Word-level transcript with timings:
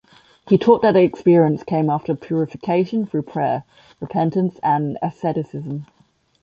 He 0.49 0.57
taught 0.57 0.81
that 0.81 0.93
the 0.93 1.03
experience 1.03 1.61
came 1.61 1.87
after 1.87 2.15
purification 2.15 3.05
through 3.05 3.21
prayer, 3.21 3.65
repentance, 3.99 4.57
and 4.63 4.97
asceticism. 4.99 5.85